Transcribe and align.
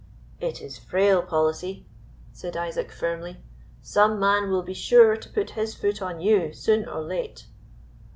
"It 0.39 0.63
is 0.63 0.79
frail 0.79 1.21
policy," 1.21 1.85
said 2.33 2.57
Isaac, 2.57 2.91
firmly. 2.91 3.37
"Some 3.83 4.19
man 4.19 4.49
will 4.49 4.63
be 4.63 4.73
sure 4.73 5.15
to 5.15 5.29
put 5.29 5.51
his 5.51 5.75
foot 5.75 6.01
on 6.01 6.19
you, 6.19 6.53
soon 6.53 6.89
or 6.89 7.03
late." 7.03 7.45